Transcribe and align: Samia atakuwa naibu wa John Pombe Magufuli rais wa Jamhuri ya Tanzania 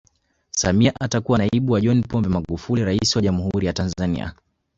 Samia 0.51 0.93
atakuwa 0.99 1.37
naibu 1.37 1.73
wa 1.73 1.81
John 1.81 2.03
Pombe 2.03 2.29
Magufuli 2.29 2.85
rais 2.85 3.15
wa 3.15 3.21
Jamhuri 3.21 3.67
ya 3.67 3.73
Tanzania 3.73 4.33